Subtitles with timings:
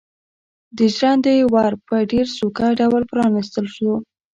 [0.77, 3.93] د ژرندې ور په ډېر سوکه ډول پرانيستل شو.